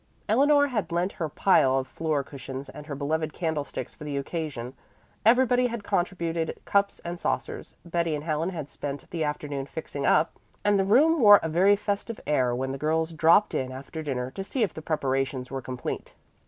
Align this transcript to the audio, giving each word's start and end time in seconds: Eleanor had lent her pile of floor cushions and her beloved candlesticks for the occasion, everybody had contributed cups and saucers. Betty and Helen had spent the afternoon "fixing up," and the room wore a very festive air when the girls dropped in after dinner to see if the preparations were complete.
Eleanor 0.27 0.69
had 0.69 0.91
lent 0.91 1.13
her 1.21 1.29
pile 1.29 1.77
of 1.77 1.87
floor 1.87 2.23
cushions 2.23 2.69
and 2.69 2.87
her 2.87 2.95
beloved 2.95 3.33
candlesticks 3.33 3.93
for 3.93 4.03
the 4.03 4.17
occasion, 4.17 4.73
everybody 5.23 5.67
had 5.67 5.83
contributed 5.83 6.59
cups 6.65 6.97
and 7.05 7.19
saucers. 7.19 7.77
Betty 7.85 8.15
and 8.15 8.23
Helen 8.23 8.49
had 8.49 8.67
spent 8.67 9.07
the 9.11 9.23
afternoon 9.23 9.67
"fixing 9.67 10.07
up," 10.07 10.39
and 10.65 10.79
the 10.79 10.85
room 10.85 11.21
wore 11.21 11.39
a 11.43 11.49
very 11.49 11.75
festive 11.75 12.19
air 12.25 12.55
when 12.55 12.71
the 12.71 12.79
girls 12.79 13.13
dropped 13.13 13.53
in 13.53 13.71
after 13.71 14.01
dinner 14.01 14.31
to 14.31 14.43
see 14.43 14.63
if 14.63 14.73
the 14.73 14.81
preparations 14.81 15.51
were 15.51 15.61
complete. 15.61 16.15